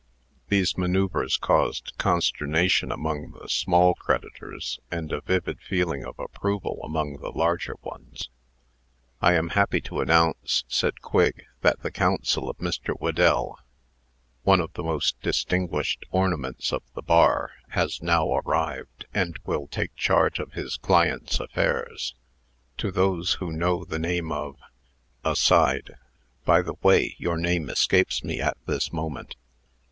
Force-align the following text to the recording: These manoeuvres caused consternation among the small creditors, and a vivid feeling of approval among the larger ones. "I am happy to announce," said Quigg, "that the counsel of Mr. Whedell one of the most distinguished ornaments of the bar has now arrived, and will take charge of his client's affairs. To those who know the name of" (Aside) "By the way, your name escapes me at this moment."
These 0.49 0.79
manoeuvres 0.79 1.37
caused 1.37 1.93
consternation 1.99 2.91
among 2.91 3.33
the 3.39 3.47
small 3.47 3.93
creditors, 3.93 4.79
and 4.89 5.11
a 5.11 5.21
vivid 5.21 5.59
feeling 5.61 6.03
of 6.05 6.17
approval 6.17 6.79
among 6.83 7.17
the 7.19 7.29
larger 7.29 7.75
ones. 7.83 8.31
"I 9.21 9.35
am 9.35 9.49
happy 9.49 9.79
to 9.81 10.01
announce," 10.01 10.63
said 10.67 11.01
Quigg, 11.03 11.45
"that 11.61 11.81
the 11.83 11.91
counsel 11.91 12.49
of 12.49 12.57
Mr. 12.57 12.95
Whedell 12.95 13.59
one 14.41 14.59
of 14.59 14.73
the 14.73 14.81
most 14.81 15.21
distinguished 15.21 16.03
ornaments 16.09 16.73
of 16.73 16.81
the 16.95 17.03
bar 17.03 17.51
has 17.69 18.01
now 18.01 18.37
arrived, 18.37 19.05
and 19.13 19.37
will 19.45 19.67
take 19.67 19.95
charge 19.95 20.39
of 20.39 20.53
his 20.53 20.77
client's 20.77 21.39
affairs. 21.39 22.15
To 22.77 22.89
those 22.89 23.33
who 23.33 23.51
know 23.51 23.85
the 23.85 23.99
name 23.99 24.31
of" 24.31 24.55
(Aside) 25.33 25.93
"By 26.43 26.63
the 26.63 26.73
way, 26.81 27.15
your 27.19 27.37
name 27.37 27.69
escapes 27.69 28.23
me 28.23 28.41
at 28.41 28.57
this 28.65 28.91
moment." 28.91 29.35